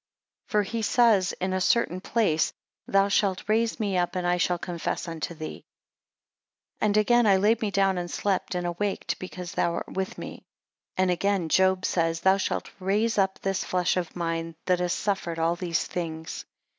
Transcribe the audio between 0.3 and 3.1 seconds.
7 For he says in a certain place, Thou